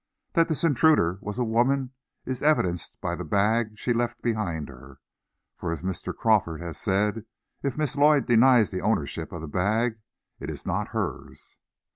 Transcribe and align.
That 0.33 0.47
this 0.47 0.63
intruder 0.63 1.19
was 1.21 1.37
a 1.37 1.43
woman, 1.43 1.91
is 2.25 2.41
evidenced 2.41 2.99
by 3.01 3.13
the 3.13 3.23
bag 3.23 3.77
she 3.77 3.93
left 3.93 4.19
behind 4.23 4.67
her. 4.67 4.99
For, 5.59 5.71
as 5.71 5.83
Mr. 5.83 6.11
Crawford 6.11 6.59
has 6.59 6.79
said, 6.79 7.25
if 7.61 7.77
Miss 7.77 7.95
Lloyd 7.95 8.25
denies 8.25 8.71
the 8.71 8.81
ownership 8.81 9.31
of 9.31 9.41
that 9.43 9.47
bag, 9.49 9.99
it 10.39 10.49
is 10.49 10.65
not 10.65 10.87
hers." 10.87 11.55